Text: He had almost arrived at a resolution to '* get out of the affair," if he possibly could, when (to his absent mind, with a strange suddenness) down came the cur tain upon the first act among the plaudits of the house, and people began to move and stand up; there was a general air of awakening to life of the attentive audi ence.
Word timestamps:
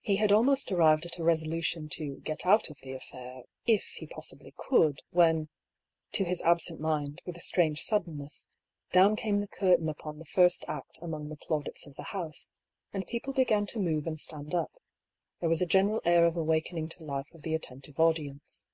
He 0.00 0.16
had 0.16 0.32
almost 0.32 0.72
arrived 0.72 1.06
at 1.06 1.18
a 1.18 1.22
resolution 1.22 1.88
to 1.90 2.16
'* 2.18 2.24
get 2.24 2.44
out 2.44 2.68
of 2.68 2.80
the 2.80 2.90
affair," 2.94 3.44
if 3.64 3.84
he 3.90 4.08
possibly 4.08 4.52
could, 4.56 5.02
when 5.10 5.48
(to 6.14 6.24
his 6.24 6.42
absent 6.42 6.80
mind, 6.80 7.22
with 7.24 7.36
a 7.36 7.40
strange 7.40 7.80
suddenness) 7.80 8.48
down 8.90 9.14
came 9.14 9.38
the 9.38 9.46
cur 9.46 9.76
tain 9.76 9.88
upon 9.88 10.18
the 10.18 10.24
first 10.24 10.64
act 10.66 10.98
among 11.00 11.28
the 11.28 11.36
plaudits 11.36 11.86
of 11.86 11.94
the 11.94 12.10
house, 12.10 12.50
and 12.92 13.06
people 13.06 13.32
began 13.32 13.66
to 13.66 13.78
move 13.78 14.04
and 14.08 14.18
stand 14.18 14.52
up; 14.52 14.72
there 15.38 15.48
was 15.48 15.62
a 15.62 15.64
general 15.64 16.02
air 16.04 16.24
of 16.24 16.36
awakening 16.36 16.88
to 16.88 17.04
life 17.04 17.30
of 17.32 17.42
the 17.42 17.54
attentive 17.54 18.00
audi 18.00 18.26
ence. 18.30 18.66